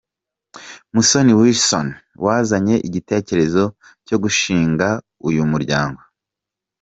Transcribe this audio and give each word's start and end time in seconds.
Musoni 0.93 1.33
Wilson 1.39 1.87
wazanye 2.25 2.75
igitekerezo 2.87 3.63
cyo 4.07 4.17
gushinga 4.23 4.87
uyu 5.27 5.43
muryango. 5.51 6.01